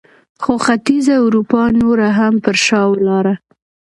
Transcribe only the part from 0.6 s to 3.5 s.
ختیځه اروپا نوره هم پر شا ولاړه.